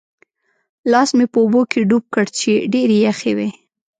[0.91, 3.49] لاس مې په اوبو کې ډوب کړ چې ډېرې یخې وې.